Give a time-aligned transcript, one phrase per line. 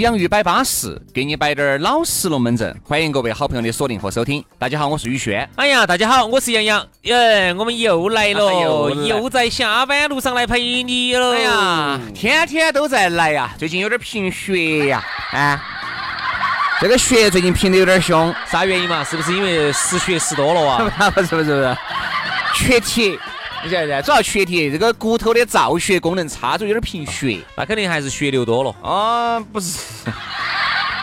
[0.00, 2.74] 洋芋摆巴适，给你摆点儿老实龙门阵。
[2.82, 4.42] 欢迎各位好朋友的锁定和收听。
[4.58, 5.46] 大家好，我是宇轩。
[5.56, 6.86] 哎呀，大家好，我是杨洋。
[7.02, 11.32] 耶，我们又来了，又来又在下班路上来陪你了。
[11.34, 15.62] 哎呀，天天都在来呀，最近有点贫血呀，啊，
[16.80, 19.04] 这个血最近贫的有点凶，啥原因嘛？
[19.04, 21.10] 是不是因为失血失多了啊？
[21.10, 21.76] 不是不是不是，
[22.54, 23.18] 缺铁。
[23.62, 24.02] 你晓得噻？
[24.02, 27.38] 主要缺铁，这个骨头的造血功能差，就有点贫血。
[27.56, 28.74] 那肯定还是血流多了。
[28.82, 29.78] 啊，不是，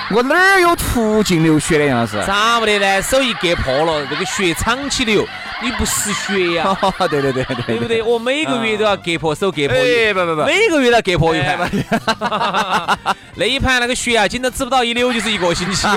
[0.10, 2.22] 我哪儿有途径流血的杨老师？
[2.26, 3.02] 咋不得呢？
[3.02, 5.28] 手一割破了，这个血长期流，
[5.62, 6.76] 你不失血呀？
[7.10, 8.02] 对对对对，对不对？
[8.02, 11.70] 我每个月都要割破手，割破一，不不不，每个月都要割破一盘。
[13.36, 15.88] 那一盘那个血啊，紧都止不到一流，就是一个星期。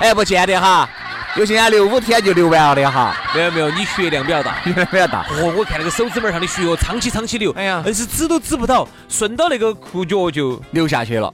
[0.00, 0.88] 哎，不见得哈。
[1.34, 5.24] 有些人流五天就流完了的哈，没有没有，你血量比较大，血量比较大。
[5.30, 11.32] 哦，我看那个手指门上的血哦，苍起苍起流，哎呀，硬是指都指不到，顺到那个裤脚就流下去了。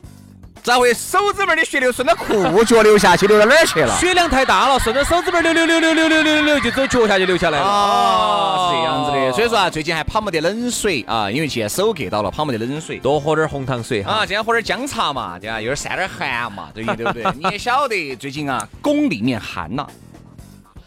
[0.69, 3.97] 咋会手指门的血流顺着裤脚流下去，流到哪儿去了？
[3.97, 7.65] 血量太大了，顺着手指门流流流流流流流流，就走脚下就流下来了。
[7.65, 9.33] 哦，是这样子的。
[9.33, 15.59] 所以说啊，最近还跑没得冷水啊，因为现在手割到了，跑没得冷水，多喝点红糖水啊，今天喝点姜茶嘛，对吧？
[15.59, 17.05] 有点散点寒嘛，对不对？
[17.07, 17.33] 对不对？
[17.43, 19.87] 你也晓得最近啊，宫里面寒呐。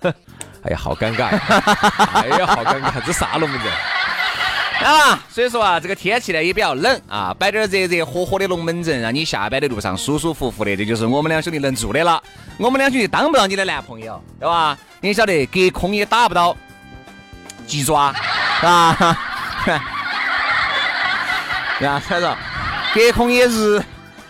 [0.63, 1.25] 哎呀，好尴尬！
[2.13, 3.01] 哎呀，好尴尬！
[3.03, 3.71] 这啥龙门阵
[4.83, 5.23] 啊？
[5.29, 12.21] 所以说啊，这个天气呢也比较冷啊，摆点热热火火的龙门阵，让你下班的路上舒舒服服的，这就是我们两兄弟能做的了。
[12.57, 14.77] 我们两兄弟当不到你的男朋友，对吧？
[14.99, 16.55] 你晓得，隔空也打不到
[17.65, 18.13] 鸡爪，
[18.61, 19.17] 啊？
[21.81, 22.35] 呀，所以说，
[22.93, 23.81] 隔空也日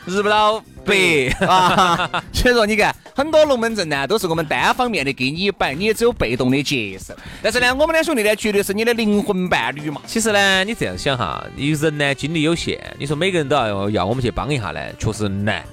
[0.05, 0.63] 日不到。
[0.85, 7.13] 白 啊，所以说你看，很多龙门阵呢，都是我们单方面的给你摆，你也只有被动的接受。
[7.41, 10.01] 但是呢，我们两兄弟呢，绝对是你的灵魂伴侣嘛。
[10.05, 15.63] 其实呢，你这样想哈，你人呢精力有限，你说每个人都要要我们去帮一下呢，确实难。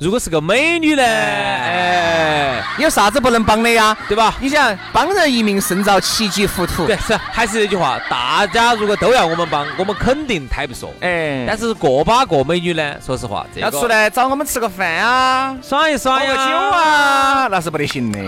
[0.00, 1.02] 如果是个美女呢？
[1.02, 3.96] 哎，有啥子不能帮的呀？
[4.06, 4.34] 对吧？
[4.38, 6.86] 你想帮人一命胜造七级浮屠。
[6.86, 10.92] 对，是还是那句话，大家如果都要我们帮，我们肯定抬不说。
[11.00, 12.96] 哎，但是个把个美女呢？
[13.04, 16.42] 说实话，要出来找我们吃个饭啊，耍一耍呀，喝酒
[16.76, 18.18] 啊，那是不得行的。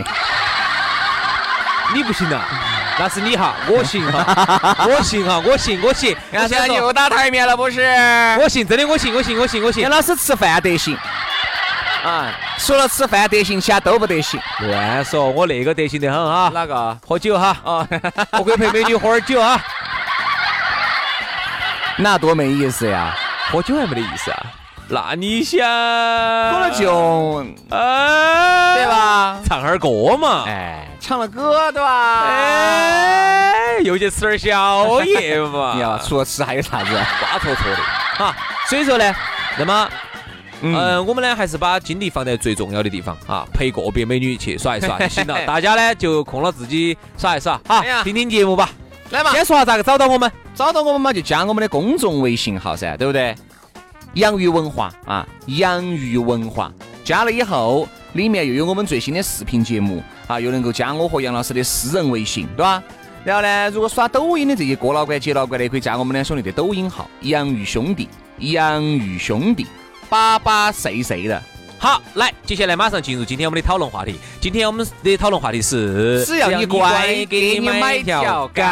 [1.94, 2.48] 你不行啊？
[3.02, 6.16] 那是你 哈，我行哈，我行哈，我行，我行。
[6.30, 7.80] 现在又打台面了不是？
[8.40, 9.82] 我行，真的我行，我行，我行，我行。
[9.82, 10.96] 杨老师吃饭得行
[12.04, 14.40] 啊，除了吃饭得行，其他都不得行。
[14.60, 16.48] 乱说，我那个得行得很哈。
[16.54, 16.96] 哪个？
[17.04, 17.88] 喝酒哈啊，
[18.38, 19.60] 我可以陪美女喝点酒啊。
[21.96, 23.16] 那多没意思呀，
[23.50, 24.38] 喝酒还没得意思啊。
[24.88, 29.40] 那你想喝了酒，哎，对吧？
[29.46, 32.24] 唱儿歌嘛，哎，唱了歌对吧？
[32.26, 35.76] 哎，又去吃点宵夜嘛。
[35.78, 36.90] 呀，除了吃还有啥子？
[37.20, 37.78] 瓜坨坨的。
[38.18, 38.36] 哈，
[38.68, 39.14] 所以说呢，
[39.56, 39.88] 那么，
[40.60, 45.38] 嗯，我们呢还是把精力放在最重要的地方啊，陪个别美女去耍一耍就行了。
[45.46, 48.68] 大家呢就空了自己耍一耍，好，听听节目吧。
[49.10, 50.30] 来嘛，先说下咋个找到我们？
[50.54, 53.34] 找到我们嘛，就加我们的公众微信号噻，对不对？
[54.14, 56.70] 洋芋文化啊，洋芋文化
[57.02, 62.82] 加了以后，里面又有我们最新的视频节目啊，又能够加我和杨老师的私人微信，对吧？
[63.24, 69.66] 然后呢，如果刷抖音的这些哥老倌、姐老倌的，可以加我们两兄弟的抖音号“洋芋兄弟”，洋芋兄弟，
[70.08, 71.42] 巴巴碎碎的。
[71.78, 74.16] 好，来，接下来马上进入今天我们的讨论话题。
[74.40, 78.62] 今天我们的讨论话题是：只要你乖，给你买条街。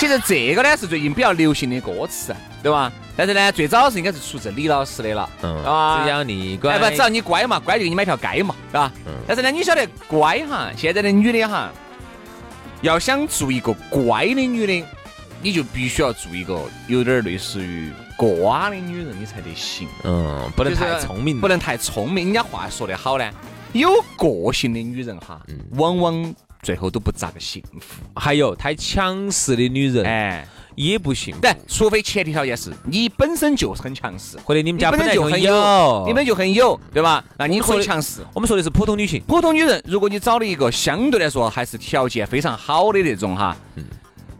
[0.00, 2.90] 其实这个呢是最近比较流行的歌词，对吧？
[3.14, 5.62] 但是呢，最早是应该是出自李老师的了，嗯，
[6.02, 8.90] 只要你乖，不，只要你乖嘛，乖就给你买条街嘛，对吧？
[9.04, 9.12] 嗯。
[9.26, 11.70] 但是呢，你晓得乖哈，现在的女的哈，
[12.80, 14.86] 要想做一个乖的女的，
[15.42, 19.86] 你就必须要做一个有点类似于瓜的女人，你才得行。
[20.04, 22.24] 嗯，不能太聪明，不能太聪明。
[22.24, 23.30] 人家话说得好呢，
[23.74, 25.38] 有个性的女人哈，
[25.72, 28.02] 往往最后都不咋个幸福。
[28.14, 31.40] 还有太强势的女人，哎，也不幸福。
[31.42, 37.24] 但除非前提条件是你本身就很强势，或者你们家本身就很有有，你们就很有，对吧？
[37.38, 38.20] 那你可以强势。
[38.34, 43.56] 我们说的是普通女性，普通女人，如果你找了一个相对来说还是条件非常好的那种哈，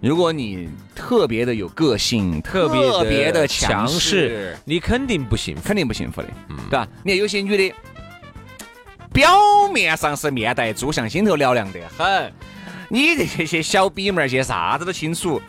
[0.01, 5.63] 如果你特别的有个性，特别特别的强势势，，你肯定不幸福。
[5.63, 6.29] 肯定不幸福的，
[6.71, 6.89] 对吧？
[7.05, 7.75] 你看有些女的，
[9.13, 12.33] 表面上是面带猪相，心头嘹亮得很，
[12.89, 15.41] 你这些小逼妹儿些啥子都清楚，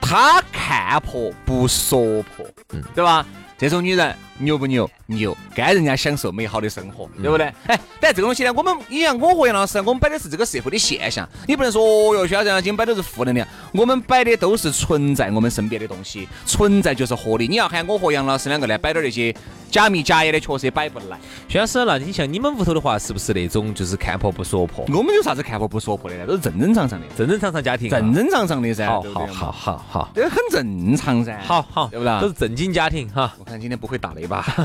[0.00, 2.46] 他看破不说破，
[2.94, 3.26] 对吧？
[3.58, 4.88] 这种女人牛不牛？
[5.06, 7.46] 牛，该人家享受美好的生活，对不对？
[7.66, 17.46] 哎，但这个东西呢，我们你像我和杨老师，我们摆的是这个社会的现象，你不能说哦哟，肖战今天摆的是负能量，我们摆的都是存在我们身边的东西，存在就是合理。
[17.46, 19.34] 你要喊我和杨老师两个呢，摆点那些
[19.70, 21.18] 假迷假眼的，确实也摆不来。
[21.48, 26.26] 薛老师，那你像你们屋头的话，是不是那种就是看破不说破，我们有啥子看破不说破的呢？
[26.26, 27.98] 都是正正常常的，正正常常家庭啊？
[27.98, 28.86] 正正常常的噻。
[28.86, 31.38] 好好好，好好这很正常噻。
[31.44, 33.32] 好好，对不啦都是正经家庭哈。
[33.38, 34.31] 我看今天不会打雷吧？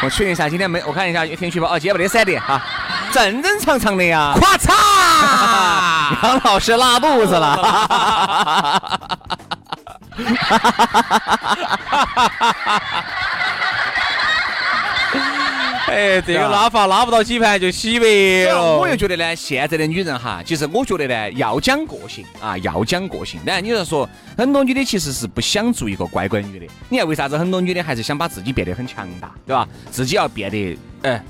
[0.00, 2.62] 我确认一下，今天没，我看一下天气预报，啊，今天没得闪电哈，
[3.12, 4.32] 正正常常的呀。
[4.40, 4.72] 咔嚓！
[6.22, 8.80] 杨老师拉肚子了。
[15.90, 18.06] 哎，这个拉法拉不到几盘就洗白
[18.50, 18.76] 了。
[18.76, 23.40] 我又觉得呢，现在的女人哈，其实我觉得呢，要讲个性啊，要讲个性。
[23.44, 26.66] 当然，你要说很多女的其实是不想做一个乖乖女的。
[26.88, 29.66] 你看为啥子很多女的还是想把自己变得很强大，对吧？
[29.90, 31.22] 自己要变得，哎，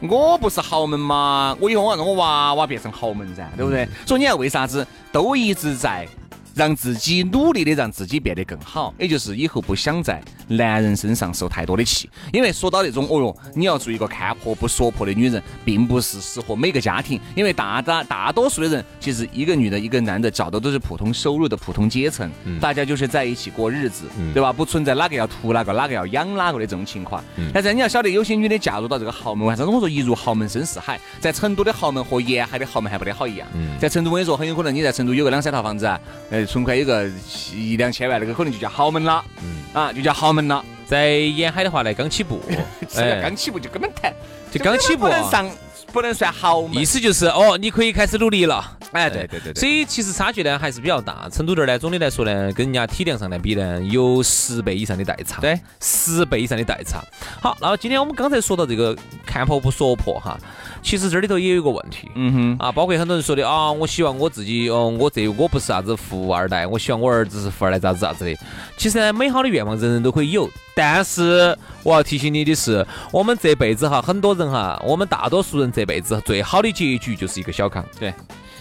[0.00, 1.56] 我不是豪门嘛？
[1.60, 3.86] 我以后我要让我娃娃变成豪门噻，对不对？
[4.06, 6.06] 所以你看为啥子都一直在
[6.54, 12.08] 让自己努力的让自己变得更好，也就是以后不想在男人身上受太多的气。
[12.32, 17.20] 因为说到那种，哦哟，你要做一个看破不说破的女人，并不是适合每个家庭。
[17.34, 22.30] 因为大大大多数的人，其实一个女的，一个男的，找的都是普通收入的普通阶层，
[22.60, 24.52] 大家就是在一起过日子，对吧？
[24.52, 27.22] 不存在哪个要图哪个，哪个要养哪个的这种情况。
[27.52, 30.98] 但是你要晓得，有些女的嫁入到这个豪门，为啥子我说一入豪门深似海？
[31.20, 33.46] 在成都的豪门和沿海的豪门还不得好一样。
[33.78, 36.00] 在成都，我跟你说，很有可能你在成都有个两三套房子啊，
[36.30, 37.08] 呃，存款有个
[37.54, 39.24] 一两千万，那个可能就叫豪门了，
[39.72, 40.64] 啊，就叫豪门了。
[40.86, 42.40] 在沿海的话呢，刚起步，
[42.88, 44.14] 这个刚起步就根本谈，
[44.50, 45.50] 就刚起步上，
[45.92, 46.84] 不能算豪门意。
[46.84, 48.76] 思就是哦，你可以开始努力了。
[48.92, 49.60] 哎，对对对对。
[49.60, 51.28] 所以其实差距呢还是比较大。
[51.30, 55.40] 成都这儿呢，总的来说呢，跟人家体量上来比呢，有十倍以上的代差。
[55.40, 57.04] 对，十倍以上的代差。
[57.42, 58.96] 好，那么今天我们刚才说到这个
[59.26, 60.38] 看破不说破哈，
[60.82, 62.10] 其实这里头也有一个问题。
[62.14, 68.34] 嗯哼，啊，包括很多人说的啊，我希望我自己，哦，我这我不是啥子富二代，我希望我儿子是富二代，咋子咋子的。
[68.78, 77.84] 其实呢，美好的愿望人人都可以有，但是我要提醒你的是，我们这辈子哈，很多人哈，我们大多数人这辈子最好的结局就是一个小康。
[77.98, 78.14] 对。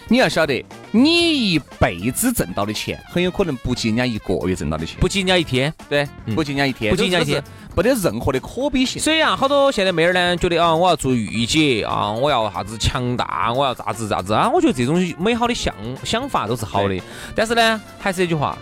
[0.10, 7.44] 你要晓得，你一辈子挣到的钱，很有可能不及人家一个月挣到的钱，不及人家一天，对，不及人家一天，不及人家一天，
[7.76, 9.00] 没得任何的可比性。
[9.00, 16.98] 所以啊，好多现在妹儿呢，觉得啊，我要做御姐啊，我要啥子强大，我要咋子咋子啊，我觉得这种美好的想想法都是好的。
[17.36, 18.58] 但是呢，还是那句话，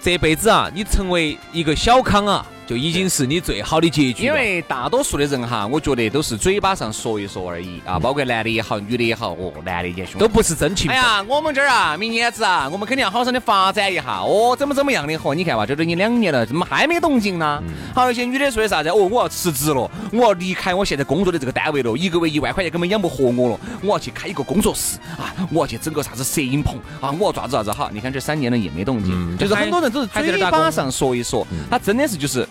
[0.00, 2.46] 这辈子啊，你成为一个小康啊。
[2.66, 4.24] 就已经是你最好的结局。
[4.24, 10.90] 因为大多数的人哈，我觉得都是嘴巴上说一说而已啊，包括男的也好，女的也好，哦，男的也凶，都不是真情。
[10.90, 15.34] 哎呀，我们这儿啊，明年子啊，我们肯定要好生的发展一下哦，怎么怎么样的嚯？
[15.34, 17.62] 你看嘛，这都已经两年了，怎么还没动静呢？
[17.94, 18.88] 好，有些女的说的啥子？
[18.88, 27.90] 哦，我要辞职了，我要离开我现在工作的这个单位了，一个月一万块钱根本养不活我了，我要去开一个工作室啊，我要去整个啥子摄影棚啊，我要咋子咋子哈？
[27.92, 32.46] 你看这三年了也没动静，就是很多人都是嘴巴上说一说，他真的是就是。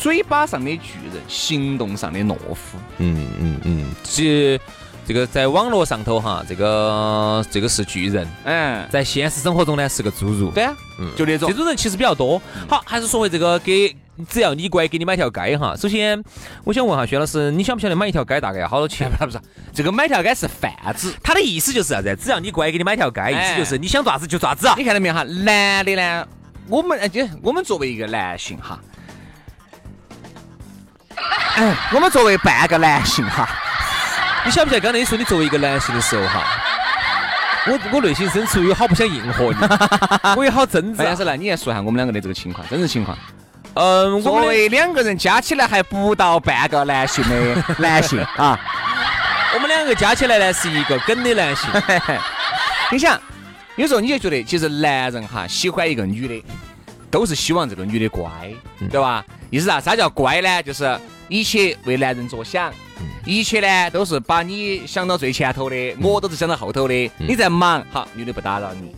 [0.00, 2.78] 嘴巴上的巨人，行动上的懦夫。
[2.96, 4.58] 嗯嗯嗯，这
[5.06, 10.50] 这个在网络上头哈，这个这个是巨人，嗯，在现实生活中呢是个侏儒。
[10.52, 12.40] 对啊，嗯，就那种这种人其实比较多。
[12.66, 13.94] 好，还是说回这个给，
[14.26, 15.76] 只要你乖，给你买条街哈。
[15.76, 16.22] 首先，
[16.64, 19.06] 我想问下薛老师，你晓不晓得买一条街大概要好多钱？
[19.18, 19.38] 不是，
[19.74, 22.16] 这个买条街是贩子，他的意思就是啥子？
[22.16, 24.66] 只要你乖，给你买条街，意思就是你想咋子就咋子。
[24.78, 25.22] 你看到没有哈？
[25.24, 26.26] 男的呢，
[26.68, 28.80] 我们就我们作为一个男性哈。
[31.56, 33.48] 哎，我们作为半个男性哈，
[34.44, 36.42] 你晓不晓得刚才你说你作为一个男性的时候哈，
[37.66, 39.58] 我我内心深处有好不想应和你，
[40.36, 41.04] 我也好挣扎。
[41.04, 43.16] 但是来，你来说一下我们两个的这个情况，真实情况。
[43.74, 48.58] 嗯，作为两个人加起来还不到半个男性的 男性啊，
[49.54, 51.68] 我们两个加起来呢是一个梗的男性。
[52.90, 53.20] 你想，
[53.76, 56.44] 有时候你就觉得，其实男人哈喜欢一个女的。
[57.10, 58.30] 都是希望这个女的乖，
[58.90, 59.24] 对吧？
[59.50, 59.80] 意思啥？
[59.80, 60.62] 啥叫乖呢？
[60.62, 60.98] 就是
[61.28, 62.72] 一切为男人着想，
[63.26, 67.10] 一切呢都是把你想到最前头的，我都是想到后头的。
[67.18, 68.92] 你在忙，好，女的不打扰你；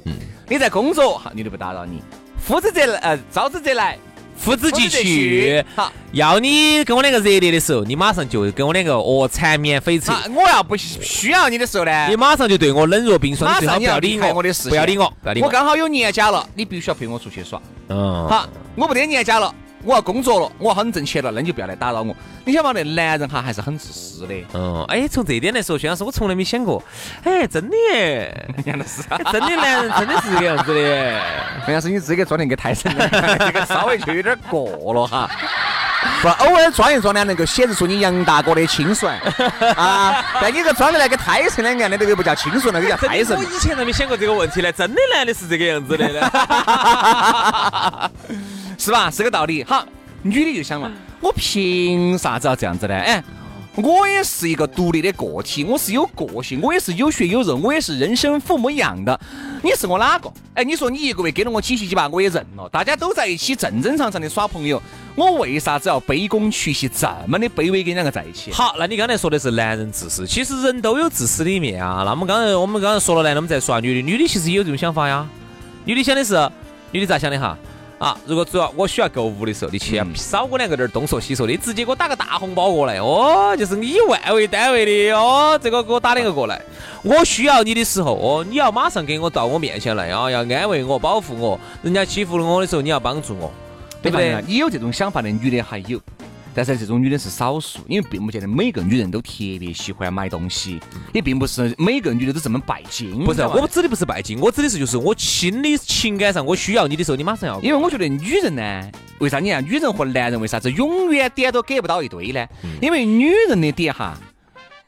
[0.48, 2.02] 你在工作，好，女的不打扰你。
[2.38, 3.98] 夫之则来，呃，招之则来。
[4.42, 10.12] 夫子即去，好，要你跟我两个热烈的时候，你马上就跟我两个哦缠绵悱恻。
[10.32, 17.62] 我要不需要你的时候呢，你马上就对我冷若冰霜，马上不要理我，我的事，不要理我，我刚好有年假了，你必须要陪我出去耍。
[17.88, 19.54] 嗯，好，我不得年假了。
[19.84, 22.14] 我要工作了，我要很挣钱了，那你就不要来打扰我。
[22.44, 24.34] 你想嘛，那男人哈还是很自私的。
[24.54, 26.82] 嗯，哎，从这点来说，薛老师，我从来没想过，
[27.24, 27.76] 哎，真的，
[28.64, 30.80] 杨老师，真的男人真的是这个样子的。
[31.66, 33.08] 杨老师，你这个装那个太神了，
[33.38, 35.28] 这个稍微就有点过了哈。
[36.20, 39.16] 不，偶尔装一装呢，能够显示出你杨大哥的清纯
[39.76, 40.24] 啊。
[40.40, 43.36] 但你这装的那个胎神两样的，这个不叫清纯，那个叫胎神。
[43.36, 48.10] 我以前都没想过这个问题呢，真的男的是这个样子的呢。
[48.78, 49.10] 是吧？
[49.10, 49.62] 是个道理。
[49.64, 49.86] 好，
[50.22, 52.94] 女的就想了，我凭啥子要这样子呢？
[52.94, 53.22] 哎，
[53.76, 59.18] 我也是一个独立的个体，我是有个性，我也是有血有肉，我也是人生父母养的。
[59.62, 60.32] 你是我哪个？
[60.54, 62.68] 哎，你说你一个月给了我几十几万，我也认了。
[62.70, 64.82] 大家都在一起正正常常的耍朋友，
[65.14, 68.52] 我为啥子要卑躬屈膝这么的卑微跟两个在一起？
[68.52, 72.02] 好，那你刚才说的是男人自私，其实人都有自私的一面啊。
[72.04, 75.26] 那么刚才我们刚才说了男的，我们再说女的，女的其实也有这种想法呀。
[75.84, 76.50] 女的想的是，
[76.90, 77.56] 女的咋想的哈？
[78.02, 86.60] 啊，如果主要我需要购物的时候，你千万少我两个点儿东说西说的，直接给我打个大红包过来哦，就是以万为单位的哦，这个给我打两个过来。
[87.04, 91.60] 我需要你的时候哦，你要马上给我到我面前来啊，要安慰我、保护我。
[91.80, 93.52] 人家欺负了我的时候，你要帮助我，
[94.02, 94.42] 对不对？
[94.48, 96.00] 你有这种想法的女的还有。
[96.54, 100.78] 但是这种女的是少数，因为并不见得每个女人都特别喜欢买东西，
[101.12, 103.24] 也并不是每个女的都这么拜金。
[103.24, 107.60] 不是，我指的不是拜金，我指的是就是我心里情感上我需要你的时候，你马上要。
[107.60, 112.46] 因为我觉得女人呢，为啥你看女人和男人为啥子永远点都给不到一堆呢？
[112.80, 114.18] 因为女人的点哈。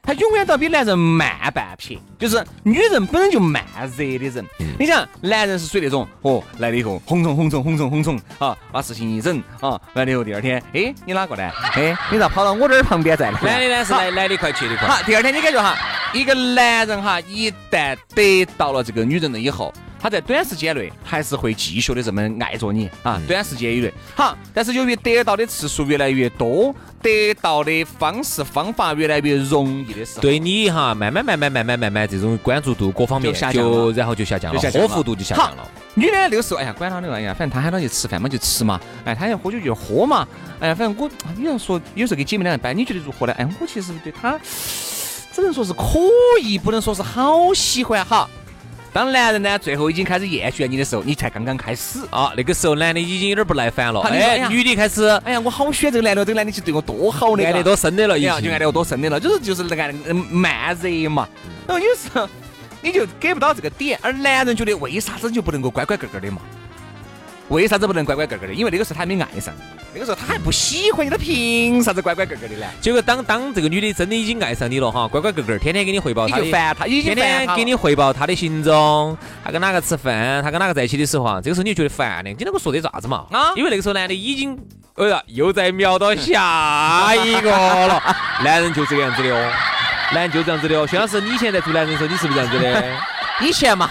[0.07, 3.65] 她永远都比男人慢半拍，就是女人本身就慢
[3.97, 4.45] 热的人。
[4.79, 11.51] 你想，男人是属于那种哦，来了以后哄冲哄冲哄冲哄冲，啊，把事情一整啊，完了以后第二天，哎，你哪个呢？
[11.75, 13.31] 哎，你咋跑到我这儿旁边在？
[13.31, 14.87] 男的呢是来来的快去的快。
[14.87, 15.77] 好，第二天你感觉哈，
[16.13, 19.73] 一个男人哈，一旦得到了这个女人了以后。
[20.05, 35.67] 他在短时间内还是会继续的这么爱着你啊，短时间以内好，但是由于得到的次数越来越多，得到的方式方法越来越容易的时候，对你哈，慢慢慢慢慢慢慢慢这种关注度各方面就然后就下降了，呵护度就下降了。
[35.95, 40.29] 女的那个时候，哎呀，管他的，哎呀，反正他喊他去吃饭嘛就吃嘛，哎，他要喝酒就喝嘛，
[40.61, 43.33] 哎呀，反正我你要说有时候给姐妹两个掰，你觉得如何呢？
[43.39, 44.39] 哎，我其实对他
[45.33, 45.99] 只能说是可
[46.43, 48.29] 以，不能说是好喜欢哈。
[48.95, 52.33] 当男人呢，最后已经开始厌倦你的时候，你才刚刚开始啊。
[52.37, 54.01] 那个时候，男的已经有点不耐烦了。
[54.03, 61.29] 哎，女的开始，哎呀，我好喜欢这个男的，这个男的其实对我多好的，爱得多深的了，已经就爱得我多深的了，就是就是那个慢热嘛。
[61.67, 62.29] 然后有时候
[62.83, 66.41] 你就给不到这个点，而男人觉得为啥子就不能够乖乖个个的嘛？
[67.49, 68.55] 为啥子不能乖乖个个的？
[68.55, 69.53] 因为那个时候他还没爱上，
[69.93, 72.67] 那个时候他还不喜欢你，他凭啥子乖乖个个的呢？
[72.81, 83.27] 结果当当这个女的真的已经爱上你了哈，乖乖个个，天天给你汇报，你就烦他，天天给你汇报他的行踪，他跟哪个吃饭，他跟哪个在一起的时候啊，这个时候你就觉得烦的，你那个说的啥子嘛？
[83.31, 84.59] 啊，因为那个时候男的已经，
[84.95, 88.03] 哎呀，又在瞄到下一个了，
[88.43, 89.53] 男人就这个样子的哦，
[90.13, 90.87] 男人就这样子的哦。
[90.87, 92.85] 薛老师，你以前在做男人的时候，你是不是这样子的？
[93.43, 93.91] 以前嘛，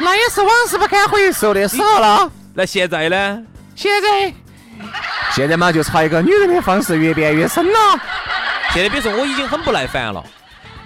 [0.00, 2.32] 那也是往事不堪回首的时候了。
[2.56, 3.42] 那现在呢？
[3.74, 4.32] 现在，
[5.32, 7.78] 现在嘛，就朝一个女人的方式越变越深了。
[8.72, 10.24] 现在比如说，我已经很不耐烦了，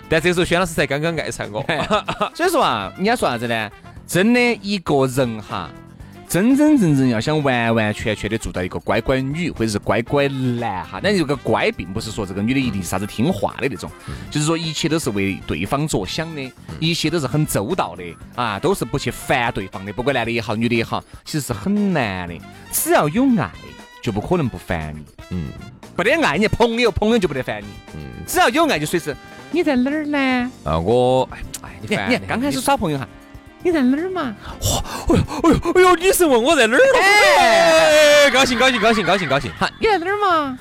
[0.09, 1.65] 但这个时候，轩老师才刚刚爱上我。
[2.35, 3.71] 所以说啊，人家说啥子呢？
[4.05, 5.71] 真的一个人哈。
[6.31, 13.91] 真真正正要想完完全全的做到一个乖乖女或者是乖乖男哈，但这个乖并不是说这个女的一定是啥子听话的那种，
[14.31, 18.05] 就是说一切都是为对方着想的，一切都是很周到的
[18.37, 22.39] 啊，都是不去烦对方的，不管男的也好，女的也好，其实是很难的。
[22.71, 23.51] 只要有爱，
[24.01, 25.05] 就不可能不烦你。
[25.31, 25.49] 嗯，
[25.97, 27.67] 不得爱你朋友，朋友就不得烦你。
[27.97, 29.17] 嗯，只要有爱，就随时
[29.51, 30.51] 你在哪儿呢？
[30.63, 33.09] 啊，我哎哎，你看，你看，刚开始耍朋友哈。
[33.63, 34.35] 你在哪儿嘛？
[34.61, 34.83] 哇！
[35.09, 35.97] 哎呦哎呦哎呦！
[35.97, 39.51] 女神问我在哪儿哎，高兴高兴高兴高兴高兴！
[39.59, 40.59] 哈，你在哪儿嘛？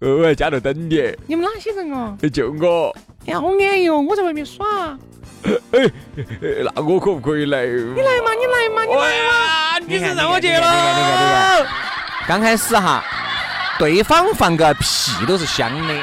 [0.00, 1.14] 我在家头等你。
[1.26, 2.16] 你们哪些人哦？
[2.32, 2.96] 就我。
[3.26, 4.00] 哎呀，好安逸哦！
[4.00, 4.64] 我在外面耍。
[5.72, 5.90] 哎，
[6.74, 7.66] 那我可不可以来？
[7.66, 8.32] 你来嘛！
[8.32, 8.84] 你来嘛！
[8.84, 9.78] 你来嘛！
[9.86, 11.66] 女神让我接了。
[12.26, 13.04] 刚开始哈，
[13.78, 15.94] 对方放个屁都是香的。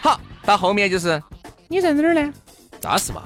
[0.00, 1.20] 好，到后面就是
[1.68, 2.32] 你在哪儿呢？
[2.80, 3.22] 扎实嘛？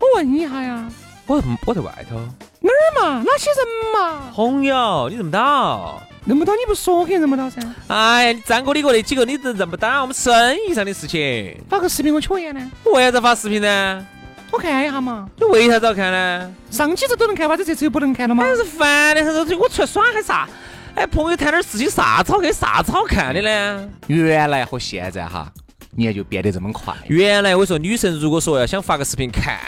[0.00, 0.84] 我问一下呀。
[1.26, 2.16] 我我在外头
[2.60, 3.22] 哪儿嘛？
[3.24, 4.30] 哪些人嘛？
[4.34, 6.02] 朋友，你认不到？
[6.26, 7.60] 认不到你不说，肯定认不到噻。
[7.88, 11.56] 哎呀，你张哥李哥那几个你都认不到，我们生意上的事情。
[11.68, 12.70] 发个视频我瞅一眼呢？
[12.84, 14.06] 为啥子发视频呢？
[14.50, 15.28] 我看一下嘛。
[15.36, 16.54] 你为啥子要看呢？
[16.70, 18.44] 上几次都能看，为啥子这次又不能看了吗？
[18.44, 20.48] 真是烦的很，我出来耍还啥？
[20.94, 23.88] 哎，朋友谈点事情，啥子好看，啥子好看的呢？
[24.06, 25.50] 原来和现在哈，
[25.90, 26.94] 你看就变得这么快。
[27.06, 29.58] 原来我说女生如果说要想发个视频看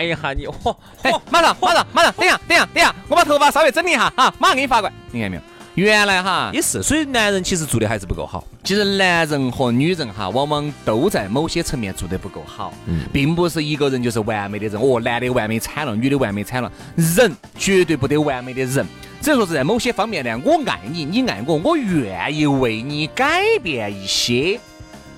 [0.00, 4.94] 一下你，嚯嚯，马上马上马上，等下等下等下，我把头发稍微整理一下哈，马上给你发过来。
[5.10, 5.42] 你看没有？
[5.74, 8.44] 原来哈也是，所以男人其实做的还是不够好。
[8.62, 14.78] 其实男人和女人哈，往往都在某些层面做得不够好，嗯并不是一个人就是完美的人。
[14.78, 18.86] 哦，男的完美惨了，女的完美惨了，人绝对不得完美的人。
[19.22, 24.60] 只能说是在某些方面呢，我爱你，你爱我，我愿意为你改变一些。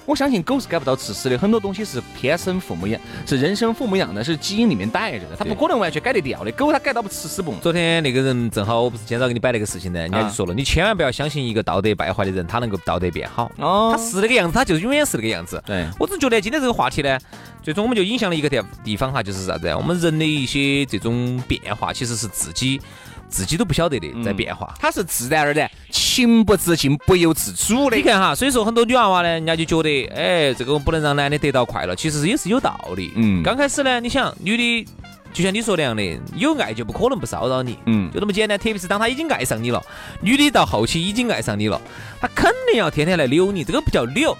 [0.06, 6.52] 我相信狗是改不到吃屎的，很多东西是天生父母养，是人生父母养的，是基因里面带着的，它不可能完全改得掉的。
[6.52, 7.54] 狗它改到不吃屎不？
[7.62, 13.50] 昨天那个人正好，我不是今早给你摆那个事情呢，人家就说了，你千万不要相信一个道德败坏的人，他能够道德变好。
[13.56, 15.62] 哦，他是那个样子，他就永远是那个样子。
[15.66, 17.18] 对，我只觉得今天这个话题呢，
[17.62, 19.68] 最终我们就影响了一个地地方哈，就是啥子？
[19.74, 22.80] 我们人的一些这种变化，其实是自己。
[23.26, 25.68] 自己都不晓得的，在变化，它是自然而然、
[26.14, 27.96] 情不自禁、不由自主的。
[27.96, 33.12] 你看哈，所以说很多女娃娃呢，人家就觉得，哎，这个不能让男的得到快乐，其实也是有道理。
[33.16, 34.86] 嗯，刚开始呢，你想，女的
[35.32, 36.02] 就像你说那样的，
[36.36, 37.76] 有爱就不可能不骚扰你。
[37.86, 38.56] 嗯，就这么简单。
[38.56, 39.82] 特别是当他已经爱上你了，
[40.20, 41.80] 女的到后期已经爱上你了，
[42.20, 44.36] 他肯定要天天来扭你，这个不叫撩。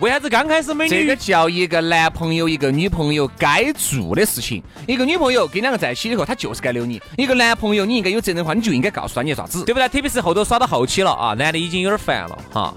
[0.00, 0.90] 为啥子刚开始美女？
[0.90, 4.62] 这个叫一个男朋友、一个女朋友该做的事情。
[4.88, 9.88] 一个女朋友跟两个在一起以后，她就是该留你；一个男朋友，你应该有责任的话，你就应该告诉他你要啥子，对不对？
[9.88, 12.74] 特别是后头耍到后期了啊，男的已经有点烦了哈。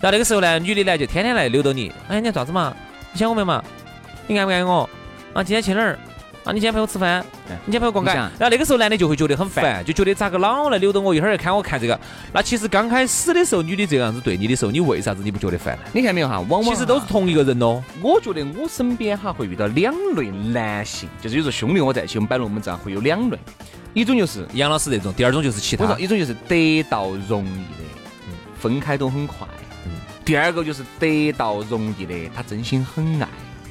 [0.00, 2.74] 然后那个时候呢，女的呢就天天来溜到你，哎，你要啥子嘛？
[3.12, 3.62] 你想我没嘛？
[4.28, 4.88] 你爱不爱我？
[5.32, 5.98] 啊，今天去哪儿？
[6.44, 11.98] 啊，你今天陪我吃饭，你今天陪我逛街，然后那个时候男的就会觉得很烦，就觉得咋个老来扭到我，一会儿要看我看这个。
[12.32, 15.78] 那其实刚开始的时候，女的这样子对你的时候，你为啥子你不觉得烦？
[15.92, 16.40] 你看没有哈？
[16.48, 17.80] 往往其实都是同一个人哦。
[18.00, 23.38] 我觉得我身边哈会遇到两类男性，就是有时候兄弟我在一起，我们摆龙门阵会有两类，
[23.94, 27.84] 一种就是杨老师这种，第二种就是其他，一种就是得到容易的，
[28.58, 29.46] 分开都很快。
[30.24, 33.28] 第二个就是得到容易的，他真心很爱，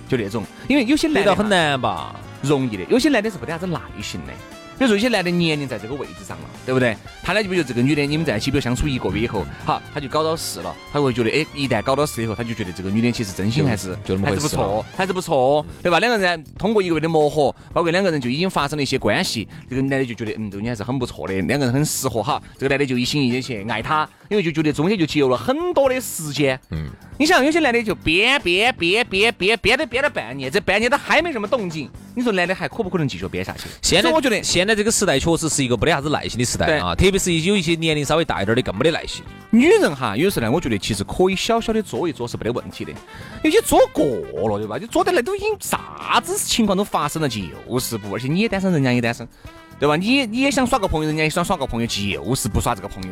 [0.07, 2.15] 就那种，因为有些得到很难吧。
[2.41, 4.33] 容易的，有些男的是不得啥子耐心的。
[4.79, 6.97] 比如说，有些男的年龄在这个位置上了，对不对？
[7.21, 15.99] 他呢就比如这个女的，你们在一起，比如相处一个月以后，好，他就搞到事了，他会觉得，哎，一旦搞到事以后，他就觉得这个女的其实真心还是还是不错，还是不错，对吧？
[15.99, 22.41] 两个人通过一个月的磨合，包括两个人就已经发生了一些关系，这个男的就觉得，嗯，这个女还是很不错的，两个人很适合哈。
[22.57, 26.59] 这个男的就一心一意去爱她，因为就觉得中间就节约了很多的时间。
[26.71, 26.89] 嗯，
[27.21, 33.69] 你想有些男的就编编编编编编的编了半年，这半年他还没什么动静，你说男的还可不可能继续编下去？
[33.83, 35.47] 现在我觉得现在这个时代确实。
[35.47, 39.21] 是一个没得啥子耐心的时代啊，特别是有一些年龄稍微大一点的更没得耐心。
[39.51, 42.91] 女人哈，有时候呢，我觉得其实可以小小的做一做是没得问题的。
[43.43, 44.03] 有些做过
[44.49, 44.77] 了对吧？
[44.79, 49.27] 你做的那都已经啥子情况都发生了，就是不，而且你也单身，人家也单身，
[49.77, 49.95] 对吧？
[49.95, 53.09] 你你也想耍个朋友，人家也想耍个朋友，就是不耍这个朋友。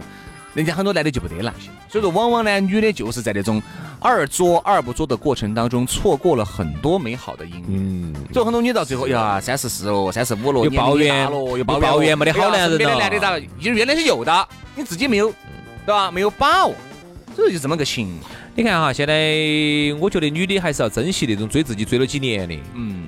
[0.56, 3.62] 人家很多男的就不得耐心，所以说往往呢，女的就是在那种
[4.00, 7.64] 二作二不作的过程当中，错过了很多美好的姻缘。
[7.68, 12.96] 嗯，所以很多女到最后呀，三十四了，三十五了，又抱怨了，又抱怨没得好男人了。
[12.98, 13.42] 男的咋个？
[13.60, 15.32] 就是原来是有的，你自己没有，
[15.86, 16.10] 对吧？
[16.10, 16.74] 没有把握，
[17.36, 18.20] 所以就这么个情。
[18.56, 19.14] 你看哈，现在
[20.00, 22.56] 我觉得女的还是要珍惜那种追自己追了几年的。
[22.74, 23.08] 嗯。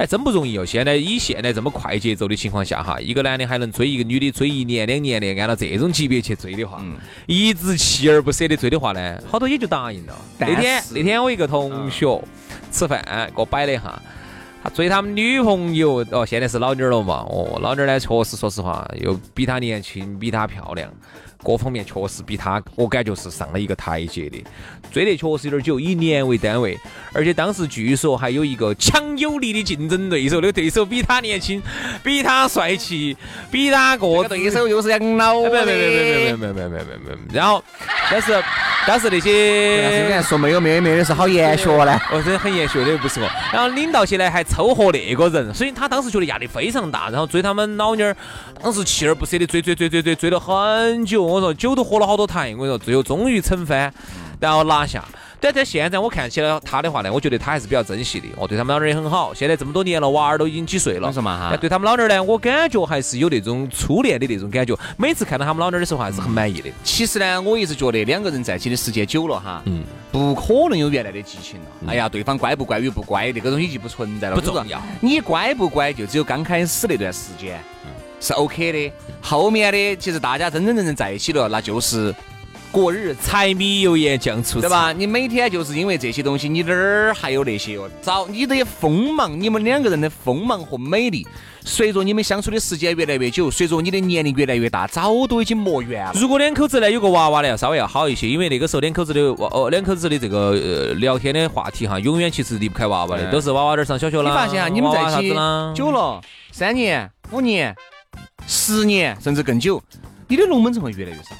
[0.00, 0.64] 哎，真不容易哦！
[0.64, 6.82] 现在以现在这么快节奏的情况下，哈，一个男的还能追一个女的追一年两年的，按照这种级别去追的话，
[7.26, 10.16] 一直锲而不舍的追的话呢，好多也就答应了。
[10.38, 12.18] 那天那天我一个同学
[12.72, 13.04] 吃饭
[13.36, 14.02] 给我摆了一下，
[14.62, 20.90] 他追他们女朋友哦，现在是老妞了嘛，哦，老妞呢确实说实话又比她年轻，比她漂亮。
[21.42, 24.44] 各方面确实比他，我感觉是上了一个台阶的，
[24.92, 26.78] 追得确实有点久，以年为单位，
[27.12, 31.62] 而且当时据说还有一个强有力的竞争对手，那个对手比他年轻，
[32.02, 33.16] 比他帅气，
[33.50, 37.64] 比他个对手又是养老，没有没有没有没有没有没有没有没有没，然后
[38.10, 38.42] 但是
[38.86, 48.16] 但是那些说没有妹妹的是好严学呢，哦，真的很严学的不是我，然后领导起来还凑合那个人，所以他当时觉得压力非常大，然后追他们老妞儿，
[48.62, 51.29] 当时锲而不舍的追追追追追追了很久。
[51.30, 53.92] 我说酒都喝了好多坛，我跟你说最后终于撑翻，
[54.40, 55.04] 然后拿下。
[55.42, 58.28] 但在现在我看起来他的话呢，我觉得他还是比较珍惜的。
[58.36, 59.32] 哦，对他们老儿也很好。
[59.32, 61.10] 现在这么多年了，娃儿都已经几岁了。
[61.10, 61.56] 什么哈？
[61.56, 64.76] 对他们老儿呢，我感觉还是有那种初恋的那种感觉。
[64.98, 66.70] 每次看到他们老儿的时候，还是很满意的。
[66.84, 71.66] 其实呢，我一直觉得两个人在一起的时间久了哈，嗯，不可能有原来的激情了。
[71.86, 74.36] 哎呀，对方乖不乖与不乖，那个东西就不存在了。
[74.36, 74.78] 不重要。
[75.00, 77.58] 你乖不乖，就只有刚开始那段时间。
[78.20, 78.92] 是 OK 的。
[79.20, 82.14] 后面的其实大家真真正正在一起了，那就是
[82.70, 83.20] 过日子。
[83.24, 84.70] 柴米油盐酱醋，对？
[84.70, 84.92] 吧？
[84.92, 87.90] 你每天就是因为这些东西，你哪儿还有那些哟？
[88.00, 91.26] 早你的锋芒，你们两个人的锋芒和美丽，
[91.64, 96.12] 随着你们相处的时间越来越久，随着你的年龄越来越大，早都已经磨圆了。
[96.14, 104.30] 如果两口子呢有个娃娃呢，要稍微要好一些，因为那个时候两口子的娃哦，两口子的这个呃聊天的话题哈，永远其实离不开娃娃的，都是娃娃儿上小学了。
[104.30, 105.34] 你发现啊，你们在一起
[105.74, 106.20] 久了，
[106.52, 107.74] 三年、五年、
[108.46, 109.82] 十年，甚至更久，
[110.28, 111.30] 你的龙门阵会越来越少。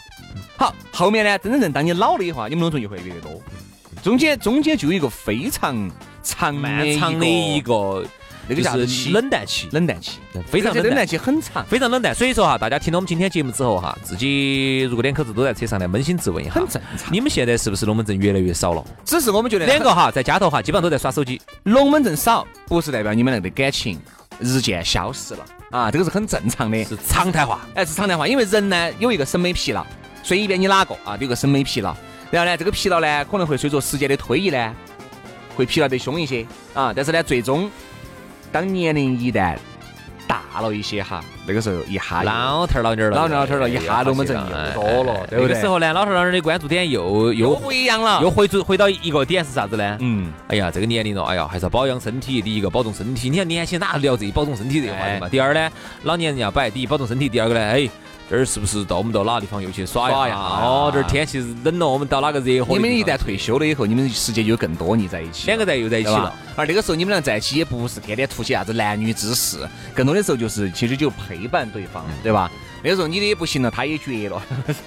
[0.56, 3.40] 好，后面呢，真正正当你老了以后啊，你们龙门阵就会越来越多。
[4.02, 5.90] 中间中间就有一个非常
[6.22, 8.04] 长漫长的一个
[8.48, 12.14] 那个叫就是期冷淡期，冷淡期，非常冷淡期很长，非常冷淡。
[12.14, 17.12] 所以说哈，大家听了我们今天节目之后哈，自己如果两口子都在车上呢，扪心自问一下，很正常。
[17.12, 18.84] 你们现在是不是龙门阵越来越少了？
[19.04, 21.40] 只是我们觉得两个哈在家头哈，基本上都在耍手机。
[21.64, 24.00] 龙门阵少，不是代表你们那个感情
[24.40, 27.60] 日渐消失了啊，这个是很正常的，是常态化。
[27.74, 28.26] 哎，是常态化。
[28.26, 29.86] 因为人呢有一个审美疲劳，
[30.22, 31.94] 随便你哪个啊都有个审美疲劳，
[32.30, 34.74] 然后呢这个疲劳呢可能会随着时间的推移呢，
[35.56, 37.70] 会疲劳得凶一些啊，但是呢最终
[38.50, 39.56] 当年龄一旦
[40.30, 49.96] 大了一些哈，那个时候一哈老头儿老妞儿了，老头儿老妞儿了一哈龙门阵又多了对不对那个时候呢，老头儿老妞儿的关注点又又又不一样了，又回回到一个点是啥子呢？
[49.98, 50.32] 嗯。
[50.46, 52.40] 哎呀，这个年龄了，哎呀，还是要保养身体。
[52.40, 55.26] 第一个保重身体，你看年轻人哪聊这保重身体这个话题嘛？
[55.26, 55.68] 哎第二呢，
[56.04, 57.88] 老年人要摆，第一保重身体，第二个呢，哎，
[58.30, 60.36] 这儿是不是到我们到哪个地方又去耍一下？
[60.36, 62.74] 哦，这儿天气冷了，我们到哪个热火？
[62.74, 66.32] 你们一旦退休了以后，你们时间就更多腻在一起，两个在又在一起了，？
[66.54, 72.48] 而那个时候你们俩在一起也不是天天图些啥子男女之事，更多的时候就是其实就陪伴对方，嗯对吧？
[72.84, 74.40] 那个时候你的也不行了，他也绝了，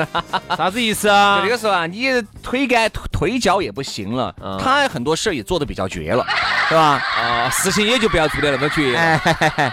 [0.58, 1.49] 啥子意思啊就那？
[1.49, 2.10] 个时候啊，你
[2.41, 6.25] 腿杆腿腿脚也不行了，嗯他很多事儿也做得比较绝了，
[6.69, 7.03] 对吧？
[7.21, 9.19] 啊，事情也就不要做得那么绝。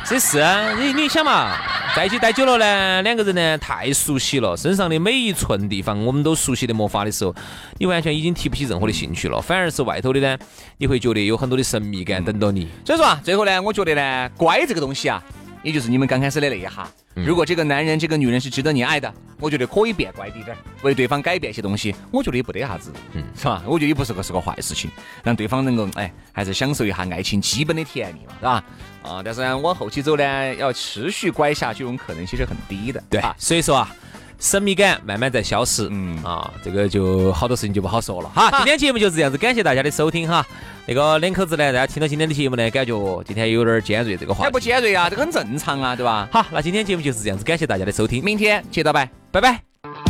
[0.04, 1.52] 这是啊，你你想嘛，
[1.96, 7.34] 在一起待久了呢，两个人呢太熟悉了，身上的每一寸地方我们都熟悉的没法的时候，
[7.78, 10.38] 你完全已经提不起任何的兴趣了，反而是外头的呢，
[10.78, 12.68] 你会觉得有很多的神秘感等到你。
[12.84, 15.22] 所以说啊，最后呢，我觉得呢，乖这个东西啊，
[15.62, 23.62] 也就是你们刚开始的那一下，如果这个男人、这个女人是值得你爱的，我觉得可以变乖滴点儿，为对方改变一些东西，我觉得也不得啥子，嗯，是吧？
[23.66, 24.90] 我觉得也不是个是个坏事情，
[25.22, 28.64] 让对方能够哎，还是享受一下爱情基本的甜蜜嘛，是吧？
[29.02, 33.94] 啊，但是呢，往后期走呢，要持续乖下去，这种可能性是很低的，对啊，所以说啊。
[34.40, 38.50] 神秘感慢慢在消失，嗯嗯啊，这个就好多事情就不好说了哈。
[38.56, 40.44] 今天节目就是这样子，感谢大家的收听哈。
[40.86, 44.58] 那个两口子呢，大家听到今天的节目呢，感觉哦今天有点尖锐这个话题不。
[44.58, 46.28] 尖锐啊，这个很正常啊，对吧？
[46.32, 49.08] 好，那今天节目就是这样子，感谢大家的收听，明天接着拜。
[49.30, 50.09] 拜拜。